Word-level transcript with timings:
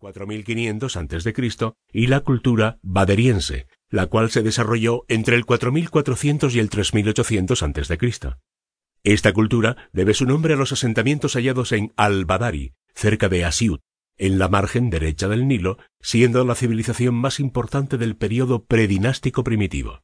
4500 0.00 0.96
a.C. 0.96 1.34
y 1.92 2.06
la 2.06 2.20
cultura 2.20 2.78
baderiense, 2.82 3.66
la 3.90 4.06
cual 4.06 4.30
se 4.30 4.42
desarrolló 4.42 5.04
entre 5.08 5.36
el 5.36 5.44
4400 5.44 6.54
y 6.54 6.58
el 6.58 6.70
3800 6.70 7.62
a.C. 7.62 7.98
Esta 9.04 9.32
cultura 9.32 9.76
debe 9.92 10.14
su 10.14 10.24
nombre 10.24 10.54
a 10.54 10.56
los 10.56 10.72
asentamientos 10.72 11.34
hallados 11.34 11.72
en 11.72 11.92
Al-Badari, 11.96 12.72
cerca 12.94 13.28
de 13.28 13.44
Asiut, 13.44 13.82
en 14.16 14.38
la 14.38 14.48
margen 14.48 14.88
derecha 14.88 15.28
del 15.28 15.46
Nilo, 15.46 15.76
siendo 16.00 16.44
la 16.44 16.54
civilización 16.54 17.14
más 17.14 17.38
importante 17.38 17.98
del 17.98 18.16
período 18.16 18.64
predinástico 18.64 19.44
primitivo. 19.44 20.02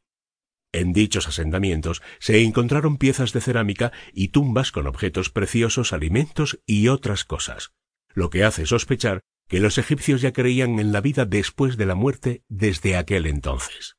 En 0.73 0.93
dichos 0.93 1.27
asentamientos 1.27 2.03
se 2.19 2.43
encontraron 2.43 2.99
piezas 2.99 3.33
de 3.33 3.41
cerámica 3.41 3.93
y 4.13 4.29
tumbas 4.29 4.73
con 4.73 4.87
objetos 4.87 5.31
preciosos, 5.31 5.95
alimentos 5.95 6.61
y 6.67 6.89
otras 6.89 7.25
cosas, 7.25 7.73
lo 8.13 8.29
que 8.29 8.45
hace 8.45 8.67
sospechar 8.67 9.23
que 9.49 9.61
los 9.61 9.79
egipcios 9.79 10.21
ya 10.21 10.33
creían 10.33 10.79
en 10.79 10.93
la 10.93 11.01
vida 11.01 11.25
después 11.25 11.77
de 11.77 11.87
la 11.87 11.95
muerte 11.95 12.43
desde 12.49 12.97
aquel 12.97 13.27
entonces. 13.27 13.97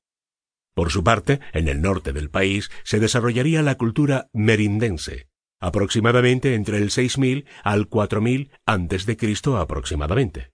Por 0.74 0.92
su 0.92 1.04
parte, 1.04 1.40
en 1.54 1.68
el 1.68 1.82
norte 1.82 2.14
del 2.14 2.30
país 2.30 2.70
se 2.84 3.00
desarrollaría 3.00 3.64
la 3.64 3.76
cultura 3.76 4.30
merindense, 4.34 5.28
aproximadamente 5.60 6.54
entre 6.54 6.78
el 6.78 6.92
6000 6.92 7.46
al 7.64 7.88
4000 7.88 8.52
antes 8.66 9.06
de 9.06 9.18
Cristo 9.18 9.58
aproximadamente. 9.58 10.52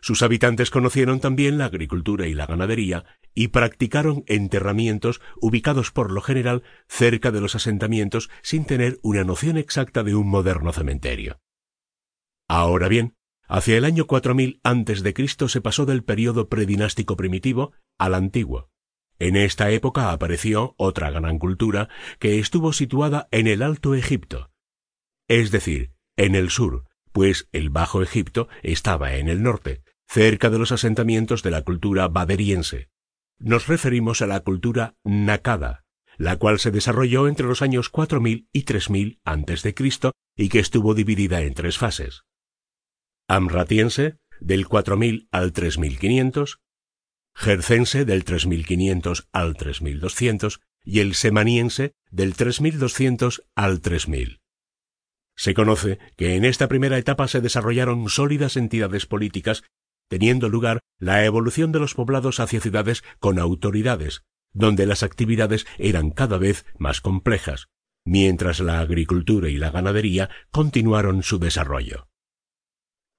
Sus 0.00 0.22
habitantes 0.22 0.70
conocieron 0.70 1.20
también 1.20 1.58
la 1.58 1.66
agricultura 1.66 2.26
y 2.26 2.32
la 2.32 2.46
ganadería 2.46 3.04
y 3.34 3.48
practicaron 3.48 4.24
enterramientos 4.26 5.20
ubicados 5.40 5.90
por 5.90 6.10
lo 6.10 6.22
general 6.22 6.62
cerca 6.88 7.30
de 7.30 7.42
los 7.42 7.54
asentamientos 7.54 8.30
sin 8.42 8.64
tener 8.64 8.98
una 9.02 9.24
noción 9.24 9.58
exacta 9.58 10.02
de 10.02 10.14
un 10.14 10.26
moderno 10.26 10.72
cementerio. 10.72 11.38
Ahora 12.48 12.88
bien, 12.88 13.14
hacia 13.50 13.76
el 13.76 13.84
año 13.84 14.06
4000 14.06 14.60
antes 14.62 15.02
de 15.02 15.12
Cristo 15.12 15.48
se 15.48 15.60
pasó 15.60 15.84
del 15.84 16.04
período 16.04 16.48
predinástico 16.48 17.16
primitivo 17.16 17.72
al 17.98 18.14
antiguo. 18.14 18.70
En 19.18 19.36
esta 19.36 19.70
época 19.70 20.12
apareció 20.12 20.74
otra 20.78 21.10
gran 21.10 21.38
cultura 21.38 21.88
que 22.18 22.38
estuvo 22.38 22.72
situada 22.72 23.28
en 23.32 23.48
el 23.48 23.62
Alto 23.62 23.94
Egipto, 23.94 24.50
es 25.28 25.50
decir, 25.50 25.92
en 26.16 26.34
el 26.34 26.50
sur, 26.50 26.84
pues 27.12 27.48
el 27.52 27.70
Bajo 27.70 28.02
Egipto 28.02 28.48
estaba 28.62 29.14
en 29.14 29.28
el 29.28 29.42
norte, 29.42 29.82
cerca 30.08 30.48
de 30.48 30.58
los 30.58 30.72
asentamientos 30.72 31.42
de 31.42 31.50
la 31.50 31.62
cultura 31.62 32.08
baderiense. 32.08 32.88
Nos 33.38 33.66
referimos 33.66 34.22
a 34.22 34.26
la 34.26 34.40
cultura 34.40 34.96
Nakada, 35.04 35.84
la 36.18 36.36
cual 36.36 36.58
se 36.58 36.70
desarrolló 36.70 37.28
entre 37.28 37.46
los 37.46 37.62
años 37.62 37.90
4000 37.90 38.48
y 38.52 38.62
3000 38.62 39.20
antes 39.24 39.62
de 39.62 39.74
Cristo 39.74 40.12
y 40.36 40.48
que 40.48 40.58
estuvo 40.58 40.94
dividida 40.94 41.42
en 41.42 41.54
tres 41.54 41.78
fases. 41.78 42.24
Amratiense, 43.32 44.16
del 44.40 44.66
4000 44.66 45.28
al 45.30 45.52
3500, 45.52 46.58
Jercense 47.32 48.04
del 48.04 48.24
3500 48.24 49.28
al 49.30 49.56
3200 49.56 50.60
y 50.84 50.98
el 50.98 51.14
semaniense 51.14 51.94
del 52.10 52.34
3200 52.34 53.44
al 53.54 53.82
3000. 53.82 54.40
Se 55.36 55.54
conoce 55.54 56.00
que 56.16 56.34
en 56.34 56.44
esta 56.44 56.66
primera 56.66 56.98
etapa 56.98 57.28
se 57.28 57.40
desarrollaron 57.40 58.08
sólidas 58.08 58.56
entidades 58.56 59.06
políticas, 59.06 59.62
teniendo 60.08 60.48
lugar 60.48 60.80
la 60.98 61.24
evolución 61.24 61.70
de 61.70 61.78
los 61.78 61.94
poblados 61.94 62.40
hacia 62.40 62.60
ciudades 62.60 63.04
con 63.20 63.38
autoridades, 63.38 64.24
donde 64.52 64.86
las 64.86 65.04
actividades 65.04 65.68
eran 65.78 66.10
cada 66.10 66.36
vez 66.36 66.66
más 66.78 67.00
complejas, 67.00 67.68
mientras 68.04 68.58
la 68.58 68.80
agricultura 68.80 69.50
y 69.50 69.56
la 69.56 69.70
ganadería 69.70 70.30
continuaron 70.50 71.22
su 71.22 71.38
desarrollo. 71.38 72.09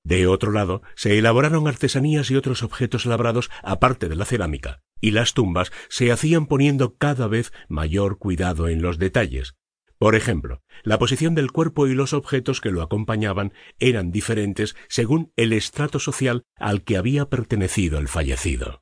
De 0.04 0.28
otro 0.28 0.52
lado, 0.52 0.82
se 0.96 1.18
elaboraron 1.18 1.68
artesanías 1.68 2.32
y 2.32 2.36
otros 2.36 2.64
objetos 2.64 3.06
labrados 3.06 3.50
aparte 3.64 4.10
de 4.10 4.16
la 4.16 4.26
cerámica, 4.26 4.82
y 5.00 5.12
las 5.12 5.34
tumbas 5.34 5.72
se 5.90 6.12
hacían 6.12 6.48
poniendo 6.48 6.96
cada 6.96 7.28
vez 7.28 7.54
mayor 7.70 8.18
cuidado 8.18 8.68
en 8.68 8.82
los 8.82 8.98
detalles. 8.98 9.56
Por 10.02 10.16
ejemplo, 10.16 10.64
la 10.84 10.98
posición 10.98 11.36
del 11.36 11.52
cuerpo 11.52 11.86
y 11.86 11.94
los 11.94 12.14
objetos 12.14 12.60
que 12.60 12.72
lo 12.72 12.82
acompañaban 12.82 13.54
eran 13.78 14.12
diferentes 14.12 14.76
según 14.90 15.32
el 15.36 15.54
estrato 15.54 16.00
social 16.00 16.44
al 16.56 16.84
que 16.84 16.98
había 16.98 17.30
pertenecido 17.30 18.00
el 18.00 18.08
fallecido. 18.08 18.82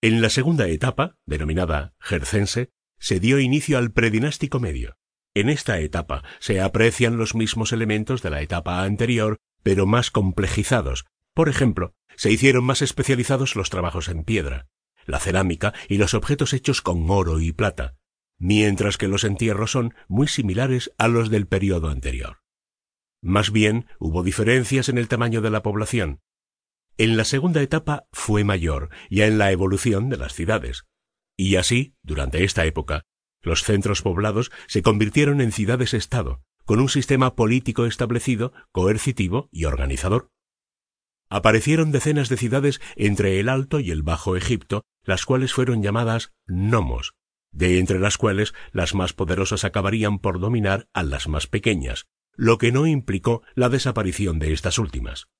En 0.00 0.22
la 0.22 0.30
segunda 0.30 0.66
etapa, 0.68 1.16
denominada 1.26 1.92
Jercense, 2.00 2.70
se 2.98 3.20
dio 3.20 3.38
inicio 3.40 3.76
al 3.76 3.92
predinástico 3.92 4.58
medio. 4.58 4.96
En 5.34 5.50
esta 5.50 5.80
etapa 5.80 6.24
se 6.38 6.62
aprecian 6.62 7.18
los 7.18 7.34
mismos 7.34 7.72
elementos 7.72 8.22
de 8.22 8.30
la 8.30 8.40
etapa 8.40 8.84
anterior 8.84 9.38
pero 9.68 9.84
más 9.84 10.10
complejizados. 10.10 11.04
Por 11.34 11.50
ejemplo, 11.50 11.94
se 12.16 12.32
hicieron 12.32 12.64
más 12.64 12.80
especializados 12.80 13.54
los 13.54 13.68
trabajos 13.68 14.08
en 14.08 14.24
piedra, 14.24 14.66
la 15.04 15.20
cerámica 15.20 15.74
y 15.90 15.98
los 15.98 16.14
objetos 16.14 16.54
hechos 16.54 16.80
con 16.80 17.04
oro 17.10 17.38
y 17.38 17.52
plata, 17.52 17.94
mientras 18.38 18.96
que 18.96 19.08
los 19.08 19.24
entierros 19.24 19.70
son 19.72 19.92
muy 20.08 20.26
similares 20.26 20.90
a 20.96 21.06
los 21.06 21.28
del 21.28 21.46
periodo 21.46 21.90
anterior. 21.90 22.38
Más 23.20 23.52
bien, 23.52 23.84
hubo 23.98 24.22
diferencias 24.22 24.88
en 24.88 24.96
el 24.96 25.06
tamaño 25.06 25.42
de 25.42 25.50
la 25.50 25.62
población. 25.62 26.22
En 26.96 27.18
la 27.18 27.26
segunda 27.26 27.60
etapa 27.60 28.08
fue 28.10 28.44
mayor, 28.44 28.88
ya 29.10 29.26
en 29.26 29.36
la 29.36 29.52
evolución 29.52 30.08
de 30.08 30.16
las 30.16 30.32
ciudades. 30.32 30.86
Y 31.36 31.56
así, 31.56 31.94
durante 32.02 32.42
esta 32.42 32.64
época, 32.64 33.02
los 33.42 33.64
centros 33.64 34.00
poblados 34.00 34.50
se 34.66 34.80
convirtieron 34.80 35.42
en 35.42 35.52
ciudades-estado, 35.52 36.42
con 36.68 36.80
un 36.80 36.90
sistema 36.90 37.34
político 37.34 37.86
establecido, 37.86 38.52
coercitivo 38.72 39.48
y 39.50 39.64
organizador. 39.64 40.30
Aparecieron 41.30 41.92
decenas 41.92 42.28
de 42.28 42.36
ciudades 42.36 42.82
entre 42.94 43.40
el 43.40 43.48
Alto 43.48 43.80
y 43.80 43.90
el 43.90 44.02
Bajo 44.02 44.36
Egipto, 44.36 44.84
las 45.02 45.24
cuales 45.24 45.54
fueron 45.54 45.82
llamadas 45.82 46.34
nomos, 46.46 47.14
de 47.52 47.78
entre 47.78 47.98
las 47.98 48.18
cuales 48.18 48.52
las 48.70 48.94
más 48.94 49.14
poderosas 49.14 49.64
acabarían 49.64 50.18
por 50.18 50.40
dominar 50.40 50.90
a 50.92 51.04
las 51.04 51.26
más 51.26 51.46
pequeñas, 51.46 52.04
lo 52.34 52.58
que 52.58 52.70
no 52.70 52.86
implicó 52.86 53.40
la 53.54 53.70
desaparición 53.70 54.38
de 54.38 54.52
estas 54.52 54.78
últimas. 54.78 55.30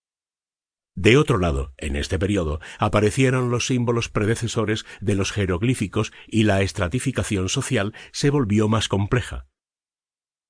De 0.94 1.18
otro 1.18 1.36
lado, 1.36 1.74
en 1.76 1.96
este 1.96 2.18
periodo 2.18 2.58
aparecieron 2.78 3.50
los 3.50 3.66
símbolos 3.66 4.08
predecesores 4.08 4.86
de 5.02 5.14
los 5.14 5.32
jeroglíficos 5.32 6.10
y 6.26 6.44
la 6.44 6.62
estratificación 6.62 7.50
social 7.50 7.92
se 8.12 8.30
volvió 8.30 8.66
más 8.68 8.88
compleja. 8.88 9.46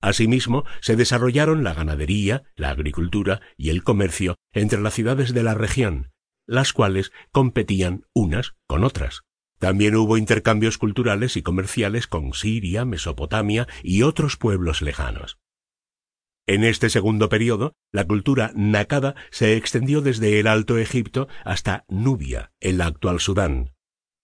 Asimismo, 0.00 0.64
se 0.80 0.96
desarrollaron 0.96 1.64
la 1.64 1.74
ganadería, 1.74 2.44
la 2.56 2.70
agricultura 2.70 3.40
y 3.56 3.70
el 3.70 3.82
comercio 3.82 4.36
entre 4.52 4.80
las 4.80 4.94
ciudades 4.94 5.34
de 5.34 5.42
la 5.42 5.54
región, 5.54 6.12
las 6.46 6.72
cuales 6.72 7.12
competían 7.32 8.04
unas 8.14 8.54
con 8.66 8.84
otras. 8.84 9.22
También 9.58 9.96
hubo 9.96 10.16
intercambios 10.16 10.78
culturales 10.78 11.36
y 11.36 11.42
comerciales 11.42 12.06
con 12.06 12.32
Siria, 12.32 12.84
Mesopotamia 12.84 13.66
y 13.82 14.02
otros 14.02 14.36
pueblos 14.36 14.82
lejanos. 14.82 15.38
En 16.46 16.64
este 16.64 16.88
segundo 16.88 17.28
periodo, 17.28 17.74
la 17.92 18.06
cultura 18.06 18.52
nakada 18.54 19.16
se 19.30 19.56
extendió 19.56 20.00
desde 20.00 20.40
el 20.40 20.46
Alto 20.46 20.78
Egipto 20.78 21.28
hasta 21.44 21.84
Nubia, 21.88 22.52
en 22.60 22.78
la 22.78 22.86
actual 22.86 23.20
Sudán, 23.20 23.74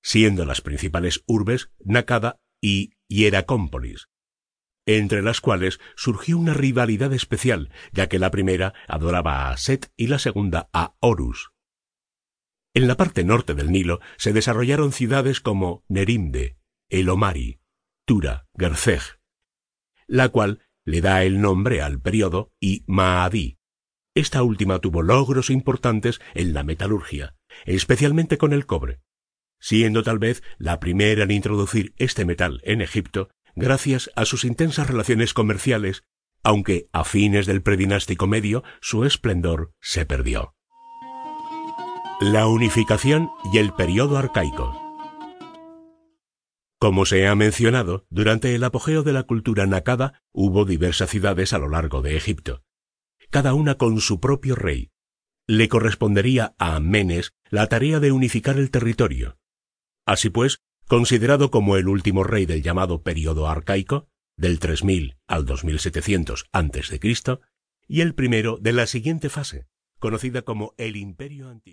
siendo 0.03 0.47
las 0.47 0.61
principales 0.61 1.23
urbes 1.27 1.71
Nakada 1.84 2.41
y 2.63 2.93
Hieracómpolis, 3.09 4.09
entre 4.87 5.22
las 5.22 5.41
cuales 5.41 5.81
surgió 5.97 6.39
una 6.39 6.55
rivalidad 6.55 7.12
especial, 7.12 7.71
ya 7.93 8.09
que 8.09 8.19
la 8.19 8.31
primera 8.31 8.75
adoraba 8.87 9.50
a 9.50 9.56
Set 9.56 9.93
y 9.97 10.09
la 10.09 10.19
segunda 10.19 10.69
a 10.72 10.95
Horus. 11.00 11.53
En 12.75 12.89
la 12.89 12.97
parte 12.97 13.25
norte 13.25 13.55
del 13.55 13.71
Nilo 13.71 14.00
se 14.17 14.33
desarrollaron 14.33 14.93
ciudades 14.93 15.41
como 15.41 15.84
Nerimde, 15.89 16.59
Elomari, 16.91 17.61
Tura, 18.05 18.47
Gerzeg, 18.59 19.21
la 20.06 20.28
cual 20.28 20.61
le 20.84 21.01
da 21.01 21.25
el 21.25 21.41
nombre 21.41 21.81
al 21.81 22.01
periodo, 22.01 22.53
y 22.61 22.84
Maadí. 22.87 23.59
Esta 24.15 24.43
última 24.43 24.78
tuvo 24.81 25.03
logros 25.03 25.51
importantes 25.51 26.21
en 26.34 26.53
la 26.53 26.62
metalurgia, 26.62 27.37
especialmente 27.65 28.39
con 28.39 28.53
el 28.53 28.66
cobre, 28.66 29.01
siendo 29.59 30.03
tal 30.03 30.19
vez 30.19 30.42
la 30.59 30.78
primera 30.78 31.25
en 31.25 31.31
introducir 31.31 31.95
este 31.97 32.25
metal 32.25 32.60
en 32.65 32.83
Egipto 32.83 33.31
gracias 33.56 34.10
a 34.16 34.24
sus 34.24 34.45
intensas 34.45 34.86
relaciones 34.86 35.34
comerciales, 35.34 36.04
aunque 36.42 36.89
a 36.92 37.04
fines 37.04 37.47
del 37.47 37.62
predinástico 37.62 38.27
medio 38.27 38.62
su 38.80 39.04
esplendor 39.04 39.72
se 39.80 40.06
perdió. 40.06 40.54
La 42.21 42.47
unificación 42.47 43.30
y 43.53 43.59
el 43.59 43.72
periodo 43.72 44.18
arcaico. 44.18 44.80
Como 46.78 47.06
se 47.06 47.27
ha 47.27 47.34
mencionado, 47.34 48.06
durante 48.10 48.54
el 48.54 48.62
apogeo 48.62 49.03
de 49.03 49.12
la 49.12 49.22
cultura 49.22 49.66
nakada 49.66 50.22
hubo 50.33 50.65
diversas 50.65 51.10
ciudades 51.10 51.53
a 51.53 51.59
lo 51.59 51.68
largo 51.68 52.03
de 52.03 52.16
Egipto, 52.16 52.62
cada 53.30 53.54
una 53.54 53.77
con 53.77 54.00
su 54.00 54.21
propio 54.21 54.54
rey. 54.54 54.91
Le 55.47 55.68
correspondería 55.68 56.54
a 56.59 56.78
Menes 56.80 57.33
la 57.50 57.66
tarea 57.68 58.00
de 58.00 58.12
unificar 58.12 58.59
el 58.59 58.71
territorio. 58.71 59.39
Así 60.07 60.30
pues, 60.30 60.60
considerado 60.86 61.51
como 61.51 61.77
el 61.77 61.89
último 61.89 62.25
rey 62.25 62.47
del 62.47 62.63
llamado 62.63 63.03
período 63.03 63.48
arcaico, 63.48 64.09
del 64.36 64.59
3000 64.59 65.16
al 65.27 65.47
2700 65.47 66.47
a.C., 66.53 67.01
y 67.86 68.01
el 68.01 68.15
primero 68.15 68.59
de 68.60 68.72
la 68.72 68.86
siguiente 68.86 69.28
fase, 69.28 69.66
conocida 69.98 70.42
como 70.42 70.75
el 70.78 70.97
Imperio 70.97 71.48
Antiguo. 71.48 71.72